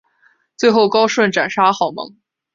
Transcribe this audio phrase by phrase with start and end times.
[0.57, 2.15] 最后高顺斩杀郝萌。